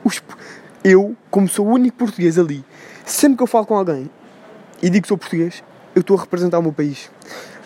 Eu, 0.84 1.16
como 1.32 1.48
sou 1.48 1.66
o 1.66 1.72
único 1.72 1.98
português 1.98 2.38
ali, 2.38 2.64
sempre 3.08 3.38
que 3.38 3.42
eu 3.42 3.48
falo 3.48 3.66
com 3.66 3.76
alguém 3.76 4.08
e 4.84 4.90
digo 4.92 5.02
que 5.02 5.08
sou 5.08 5.18
português, 5.18 5.64
eu 5.96 6.02
estou 6.02 6.16
a 6.16 6.22
representar 6.22 6.60
o 6.60 6.62
meu 6.62 6.74
país. 6.74 7.10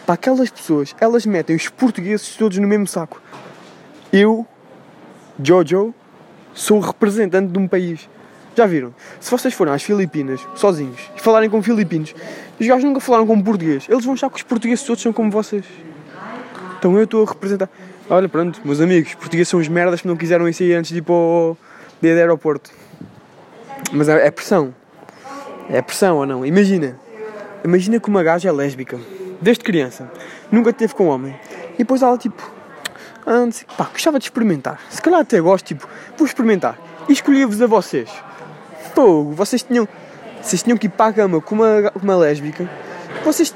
Para 0.07 0.13
aquelas 0.13 0.49
pessoas, 0.49 0.95
elas 1.01 1.25
metem 1.25 1.53
os 1.53 1.67
portugueses 1.67 2.33
todos 2.37 2.57
no 2.59 2.65
mesmo 2.65 2.87
saco. 2.87 3.21
Eu, 4.13 4.47
Jojo, 5.43 5.93
sou 6.53 6.79
representante 6.79 7.51
de 7.51 7.59
um 7.59 7.67
país. 7.67 8.09
Já 8.55 8.65
viram? 8.65 8.95
Se 9.19 9.29
vocês 9.29 9.53
forem 9.53 9.73
às 9.73 9.83
Filipinas, 9.83 10.39
sozinhos, 10.55 11.11
e 11.13 11.21
falarem 11.21 11.49
com 11.49 11.61
filipinos, 11.61 12.15
os 12.57 12.65
gajos 12.65 12.85
nunca 12.85 13.01
falaram 13.01 13.27
como 13.27 13.43
português, 13.43 13.85
eles 13.89 14.05
vão 14.05 14.13
achar 14.13 14.29
que 14.29 14.37
os 14.37 14.43
portugueses 14.43 14.85
todos 14.85 15.03
são 15.03 15.11
como 15.11 15.29
vocês. 15.29 15.65
Então 16.79 16.95
eu 16.95 17.03
estou 17.03 17.25
a 17.25 17.27
representar. 17.27 17.69
Olha, 18.09 18.29
pronto, 18.29 18.61
meus 18.63 18.79
amigos, 18.79 19.13
portugueses 19.13 19.49
são 19.49 19.59
os 19.59 19.67
merdas 19.67 19.99
que 19.99 20.07
não 20.07 20.15
quiseram 20.15 20.47
ir 20.47 20.53
sair 20.53 20.75
antes 20.75 20.91
de 20.91 20.99
ir 20.99 21.01
para 21.01 21.15
o 21.15 21.57
de 22.01 22.07
aeroporto. 22.07 22.71
Mas 23.91 24.07
é, 24.07 24.25
é 24.25 24.31
pressão. 24.31 24.73
É 25.69 25.81
pressão 25.81 26.15
ou 26.15 26.25
não? 26.25 26.45
Imagina. 26.45 26.97
Imagina 27.61 27.99
que 27.99 28.07
uma 28.07 28.23
gaja 28.23 28.47
é 28.47 28.51
lésbica 28.53 28.97
desde 29.41 29.63
criança, 29.63 30.11
nunca 30.51 30.73
teve 30.73 30.93
com 30.93 31.07
homem. 31.07 31.35
E 31.75 31.79
depois 31.79 32.01
ela 32.01 32.17
tipo, 32.17 32.51
antes, 33.25 33.65
pá, 33.77 33.87
gostava 33.91 34.19
de 34.19 34.25
experimentar. 34.25 34.79
Se 34.89 35.01
calhar 35.01 35.19
até 35.19 35.39
gosto, 35.39 35.65
tipo, 35.65 35.87
vou 36.17 36.25
experimentar. 36.25 36.77
E 37.07 37.13
escolhi-vos 37.13 37.61
a 37.61 37.67
vocês. 37.67 38.09
Fogo, 38.93 39.31
vocês 39.31 39.63
tinham, 39.63 39.87
vocês 40.41 40.63
tinham 40.63 40.77
que 40.77 40.87
ir 40.87 40.89
para 40.89 41.07
a 41.07 41.13
cama 41.13 41.41
com 41.41 41.55
uma, 41.55 41.91
uma 42.01 42.15
lésbica. 42.15 42.69
Vocês, 43.23 43.55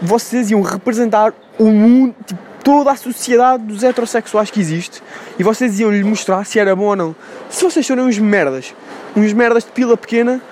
vocês 0.00 0.50
iam 0.50 0.62
representar 0.62 1.32
o 1.58 1.66
mundo, 1.66 2.14
tipo, 2.24 2.40
toda 2.66 2.90
a 2.90 2.96
sociedade 2.96 3.62
dos 3.62 3.84
heterossexuais 3.84 4.50
que 4.50 4.58
existe. 4.58 5.00
E 5.38 5.42
vocês 5.44 5.78
iam 5.78 5.90
lhe 5.90 6.02
mostrar 6.02 6.44
se 6.44 6.58
era 6.58 6.74
bom 6.74 6.86
ou 6.86 6.96
não. 6.96 7.16
Se 7.48 7.64
vocês 7.64 7.86
forem 7.86 8.04
uns 8.04 8.18
merdas, 8.18 8.74
uns 9.14 9.32
merdas 9.32 9.64
de 9.64 9.70
pila 9.70 9.96
pequena, 9.96 10.42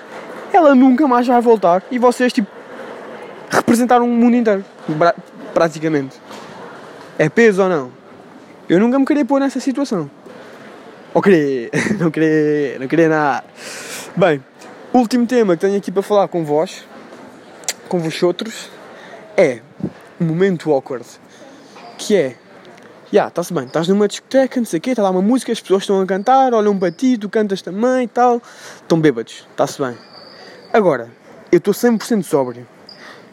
ela 0.53 0.73
nunca 0.73 1.05
mais 1.09 1.27
vai 1.27 1.41
voltar. 1.41 1.83
E 1.91 1.99
vocês, 1.99 2.31
tipo, 2.31 2.47
representar 3.55 4.01
um 4.01 4.07
mundo 4.07 4.35
inteiro, 4.35 4.63
praticamente. 5.53 6.19
É 7.17 7.29
peso 7.29 7.63
ou 7.63 7.69
não? 7.69 7.91
Eu 8.67 8.79
nunca 8.79 8.99
me 8.99 9.05
queria 9.05 9.23
pôr 9.23 9.39
nessa 9.39 9.59
situação. 9.59 10.09
Ou 11.13 11.21
queria, 11.21 11.69
não 11.97 12.11
queria, 12.11 12.79
não 12.79 12.87
queria 12.87 13.09
nada. 13.09 13.45
Bem, 14.15 14.43
último 14.93 15.25
tema 15.25 15.55
que 15.55 15.61
tenho 15.61 15.77
aqui 15.77 15.91
para 15.91 16.01
falar 16.01 16.27
com 16.27 16.43
vós, 16.43 16.85
com 17.87 17.99
vós 17.99 18.21
outros, 18.23 18.69
é 19.37 19.61
um 20.19 20.25
momento 20.25 20.71
awkward. 20.71 21.05
Que 21.97 22.15
é, 22.15 22.29
já, 22.29 22.35
yeah, 23.13 23.29
está-se 23.29 23.53
bem, 23.53 23.65
estás 23.65 23.87
numa 23.87 24.07
discoteca, 24.07 24.59
não 24.59 24.65
sei 24.65 24.79
o 24.79 24.81
quê, 24.81 24.89
está 24.89 25.03
lá 25.03 25.09
uma 25.09 25.21
música, 25.21 25.51
as 25.51 25.61
pessoas 25.61 25.83
estão 25.83 26.01
a 26.01 26.05
cantar, 26.05 26.53
olham 26.53 26.77
para 26.77 26.91
ti, 26.91 27.17
tu 27.17 27.29
cantas 27.29 27.61
também 27.61 28.03
e 28.03 28.07
tal, 28.07 28.41
estão 28.81 28.99
bêbados, 28.99 29.47
está-se 29.51 29.81
bem. 29.81 29.95
Agora, 30.73 31.09
eu 31.51 31.59
estou 31.59 31.73
100% 31.73 32.23
sóbrio 32.23 32.67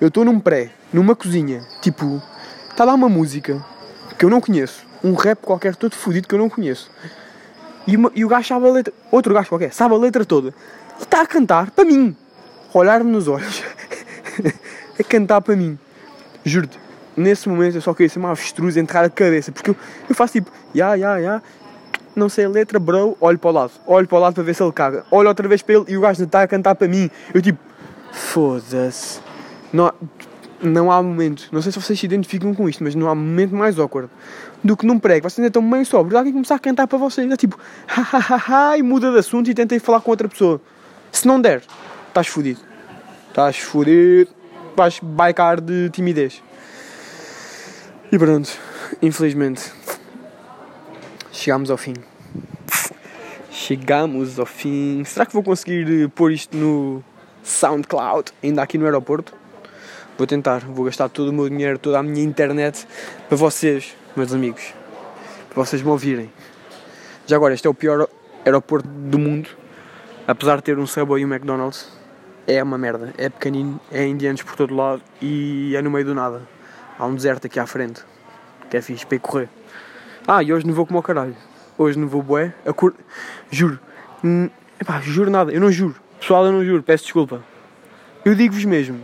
eu 0.03 0.09
estou 0.09 0.25
num 0.25 0.41
pré, 0.41 0.71
numa 0.93 1.15
cozinha, 1.15 1.65
tipo, 1.81 2.21
está 2.69 2.85
lá 2.85 2.93
uma 2.93 3.09
música 3.09 3.65
que 4.19 4.25
eu 4.25 4.29
não 4.29 4.41
conheço, 4.41 4.85
um 5.05 5.15
rap 5.15 5.39
qualquer 5.39 5.77
todo 5.77 5.95
fodido 5.95 6.27
que 6.27 6.35
eu 6.35 6.41
não 6.41 6.51
conheço. 6.51 6.91
E, 7.87 7.97
uma, 7.97 8.11
e 8.13 8.25
o 8.25 8.29
gajo 8.29 8.49
sabe 8.49 8.67
a 8.67 8.73
letra, 8.73 8.93
outro 9.13 9.33
gajo 9.33 9.49
qualquer, 9.49 9.73
sabe 9.73 9.95
a 9.95 9.99
letra 9.99 10.25
toda. 10.25 10.53
E 10.99 11.05
está 11.05 11.23
a 11.23 11.27
cantar 11.27 11.71
para 11.71 11.85
mim. 11.85 12.17
olhar-me 12.75 13.13
nos 13.13 13.29
olhos, 13.29 13.63
a 14.99 15.05
cantar 15.09 15.41
para 15.41 15.55
mim. 15.55 15.79
Juro-te, 16.45 16.81
nesse 17.17 17.49
momento 17.49 17.77
eu 17.77 17.81
só 17.81 17.95
queria 17.95 18.09
ser 18.09 18.19
uma 18.19 18.33
avestruz, 18.33 18.77
entrar 18.77 19.05
a 19.05 19.09
cabeça, 19.09 19.53
porque 19.53 19.71
eu, 19.71 19.77
eu 20.09 20.17
faço 20.17 20.33
tipo, 20.33 20.51
ya, 20.75 20.97
ya, 20.97 21.19
ya, 21.19 21.43
não 22.17 22.29
sei 22.29 22.47
a 22.47 22.49
letra, 22.49 22.81
bro, 22.81 23.17
olho 23.21 23.39
para 23.39 23.51
o 23.51 23.53
lado, 23.53 23.73
olho 23.87 24.09
para 24.09 24.19
o 24.19 24.21
lado 24.21 24.35
para 24.35 24.43
ver 24.43 24.55
se 24.55 24.65
ele 24.65 24.73
caga, 24.73 25.05
olho 25.13 25.29
outra 25.29 25.47
vez 25.47 25.63
para 25.63 25.77
ele 25.77 25.85
e 25.87 25.97
o 25.97 26.01
gajo 26.01 26.25
está 26.25 26.43
a 26.43 26.49
cantar 26.49 26.75
para 26.75 26.89
mim. 26.89 27.09
Eu 27.33 27.41
tipo, 27.41 27.61
foda-se. 28.11 29.31
Não, 29.73 29.87
há- 29.87 29.95
não 30.63 30.93
há 30.93 31.03
momento, 31.03 31.49
não 31.51 31.61
sei 31.63 31.73
se 31.73 31.81
vocês 31.81 31.99
se 31.99 32.07
identificam 32.07 32.55
com 32.55 32.69
isto, 32.69 32.85
mas 32.85 32.95
não 32.95 33.09
há 33.09 33.15
momento 33.15 33.55
mais 33.55 33.79
awkward 33.79 34.11
do 34.63 34.77
que 34.77 34.87
num 34.87 34.99
prego. 34.99 35.29
Vocês 35.29 35.39
ainda 35.41 35.49
estão 35.49 35.63
meio 35.63 35.85
sóbrios, 35.87 36.17
alguém 36.17 36.33
começar 36.33 36.55
a 36.57 36.59
cantar 36.59 36.87
para 36.87 36.99
vocês, 36.99 37.31
é 37.31 37.37
tipo, 37.37 37.59
ha 37.89 38.77
e 38.79 38.83
muda 38.83 39.11
de 39.11 39.19
assunto 39.19 39.51
e 39.51 39.55
tentei 39.55 39.79
falar 39.79 40.01
com 40.01 40.11
outra 40.11 40.29
pessoa. 40.29 40.61
Se 41.11 41.27
não 41.27 41.41
der, 41.41 41.63
estás 42.09 42.29
fodido. 42.29 42.61
Estás 43.29 43.59
fodido, 43.59 44.31
vais 44.77 44.99
baicar 45.03 45.61
de 45.61 45.89
timidez. 45.91 46.43
E 48.11 48.19
pronto, 48.19 48.51
infelizmente, 49.01 49.73
chegámos 51.33 51.71
ao 51.71 51.77
fim. 51.79 51.95
Chegamos 53.51 54.39
ao 54.39 54.47
fim. 54.47 55.03
Será 55.05 55.25
que 55.27 55.33
vou 55.33 55.43
conseguir 55.43 56.05
eh, 56.05 56.09
pôr 56.15 56.33
isto 56.33 56.57
no 56.57 57.03
SoundCloud, 57.43 58.33
ainda 58.43 58.63
aqui 58.63 58.77
no 58.79 58.85
aeroporto? 58.85 59.35
Vou 60.19 60.27
tentar, 60.27 60.61
vou 60.61 60.85
gastar 60.85 61.09
todo 61.09 61.29
o 61.29 61.33
meu 61.33 61.49
dinheiro, 61.49 61.79
toda 61.79 61.99
a 61.99 62.03
minha 62.03 62.23
internet 62.23 62.87
para 63.29 63.37
vocês, 63.37 63.97
meus 64.15 64.33
amigos. 64.33 64.75
Para 65.49 65.65
vocês 65.65 65.83
me 65.83 65.89
ouvirem. 65.89 66.31
Já 67.27 67.37
agora, 67.37 67.55
este 67.55 67.67
é 67.67 67.71
o 67.71 67.75
pior 67.75 68.07
aeroporto 68.45 68.87
do 68.87 69.19
mundo. 69.19 69.49
Apesar 70.29 70.57
de 70.57 70.65
ter 70.65 70.79
um 70.79 70.87
Subway 70.87 71.23
e 71.23 71.27
um 71.27 71.33
McDonald's, 71.33 71.89
é 72.47 72.63
uma 72.63 72.77
merda. 72.77 73.15
É 73.17 73.31
pequenino, 73.31 73.81
é 73.91 74.07
indianos 74.07 74.43
por 74.43 74.55
todo 74.55 74.75
lado 74.75 75.03
e 75.21 75.75
é 75.75 75.81
no 75.81 75.91
meio 75.91 76.05
do 76.05 76.15
nada. 76.15 76.43
Há 76.99 77.07
um 77.07 77.15
deserto 77.15 77.47
aqui 77.47 77.59
à 77.59 77.67
frente, 77.67 78.03
que 78.71 78.77
é 78.77 78.83
fixe 78.83 79.07
para 79.07 79.17
ir 79.17 79.21
correr. 79.21 79.49
Ah, 80.29 80.43
e 80.43 80.53
hoje 80.53 80.67
não 80.67 80.75
vou 80.75 80.87
como 80.87 80.99
ao 80.99 81.03
caralho. 81.03 81.35
Hoje 81.79 81.99
não 81.99 82.07
vou 82.07 82.23
bué. 82.23 82.55
Acor... 82.67 82.93
Juro. 83.51 83.81
Hum, 84.23 84.51
epá, 84.79 85.01
juro 85.01 85.31
nada. 85.31 85.51
Eu 85.51 85.61
não 85.61 85.73
juro. 85.73 85.97
Pessoal, 86.21 86.45
eu 86.47 86.53
não 86.53 86.65
juro. 86.65 86.83
Peço 86.83 87.05
desculpa. 87.05 87.43
Eu 88.25 88.35
digo-vos 88.35 88.65
mesmo. 88.65 89.01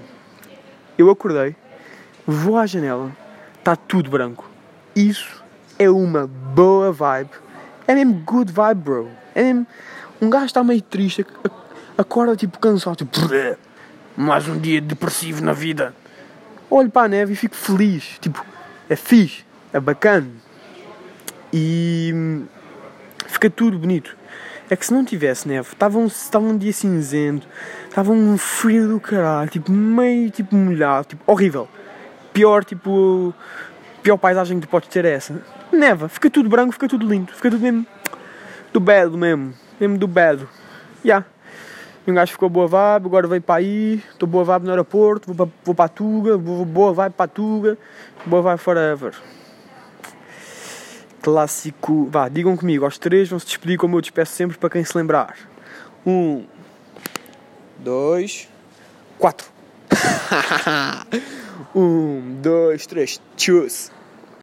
Eu 0.99 1.09
acordei, 1.11 1.55
vou 2.26 2.59
à 2.59 2.67
janela, 2.67 3.11
está 3.59 3.76
tudo 3.76 4.11
branco. 4.11 4.50
Isso 4.95 5.43
é 5.78 5.88
uma 5.88 6.26
boa 6.26 6.90
vibe. 6.93 7.31
É 7.87 7.95
mesmo 7.95 8.14
good 8.26 8.52
vibe, 8.52 8.81
bro. 8.83 9.09
É 9.35 9.43
mesmo... 9.45 9.67
Um 10.21 10.28
gajo 10.28 10.47
está 10.47 10.64
meio 10.64 10.83
triste, 10.83 11.21
ac- 11.21 11.50
acorda 11.97 12.35
tipo 12.35 12.59
cansado, 12.59 12.97
tipo... 12.97 13.21
"Brrr, 13.28 13.57
Mais 14.17 14.49
um 14.49 14.59
dia 14.59 14.81
depressivo 14.81 15.45
na 15.45 15.52
vida. 15.52 15.95
Olho 16.69 16.90
para 16.90 17.02
a 17.07 17.09
neve 17.09 17.35
e 17.35 17.37
fico 17.37 17.55
feliz. 17.55 18.19
Tipo, 18.21 18.45
é 18.90 18.97
fixe, 18.97 19.45
é 19.73 19.78
bacana. 19.78 20.28
E 21.52 22.11
hum, 22.12 22.45
fica 23.28 23.49
tudo 23.49 23.78
bonito. 23.78 24.17
É 24.70 24.76
que 24.76 24.84
se 24.84 24.92
não 24.92 25.04
tivesse 25.04 25.48
neve, 25.48 25.68
estava 25.72 25.98
um, 25.98 26.06
estava 26.06 26.44
um 26.44 26.56
dia 26.56 26.72
cinzento, 26.72 27.46
estava 27.88 28.12
um 28.12 28.37
frio 28.37 28.88
do 28.88 29.00
caralho, 29.00 29.48
tipo, 29.48 29.72
meio 29.72 30.30
tipo 30.30 30.54
molhado, 30.54 31.08
tipo, 31.08 31.22
horrível. 31.30 31.66
Pior, 32.34 32.64
tipo, 32.64 33.34
pior 34.02 34.18
paisagem 34.18 34.60
que 34.60 34.66
tu 34.66 34.70
podes 34.70 34.88
ter 34.88 35.04
é 35.04 35.12
essa. 35.12 35.42
Neva, 35.72 36.08
fica 36.08 36.28
tudo 36.28 36.48
branco, 36.48 36.72
fica 36.72 36.87
tudo 36.87 37.06
lindo, 37.06 37.32
fica 37.32 37.50
tudo 37.50 37.62
mesmo 37.62 37.87
do 38.72 38.80
bedo 38.80 39.16
mesmo, 39.16 39.54
mesmo 39.80 39.98
do 39.98 40.06
bedo. 40.06 40.48
Já. 41.04 41.08
Yeah. 41.08 41.26
E 42.06 42.10
um 42.10 42.14
gajo 42.14 42.32
ficou 42.32 42.48
boa 42.48 42.66
vibe, 42.66 43.06
agora 43.06 43.26
veio 43.26 43.42
para 43.42 43.56
aí, 43.56 44.02
estou 44.10 44.26
boa 44.26 44.42
vibe 44.42 44.64
no 44.64 44.70
aeroporto, 44.70 45.30
vou 45.30 45.46
para, 45.46 45.54
vou 45.62 45.84
a 45.84 45.88
Tuga, 45.88 46.38
vou, 46.38 46.64
boa 46.64 46.92
vibe 46.94 47.12
para 47.12 47.25
a 47.25 47.28
Tuga, 47.28 47.78
boa 48.24 48.40
vibe 48.40 48.59
forever. 48.59 49.14
Clássico. 51.22 52.09
Vá, 52.11 52.28
digam 52.28 52.57
comigo, 52.57 52.85
aos 52.85 52.98
três 52.98 53.28
vão 53.28 53.38
se 53.38 53.46
despedir 53.46 53.78
como 53.78 53.96
eu 53.96 54.00
despeço 54.00 54.33
sempre 54.33 54.57
para 54.57 54.70
quem 54.70 54.85
se 54.85 54.96
lembrar. 54.96 55.37
Um, 56.07 56.44
dois, 57.78 58.48
quatro. 59.18 59.48
um, 61.74 62.38
dois, 62.40 62.87
três, 62.87 63.20
tchus. 63.37 63.90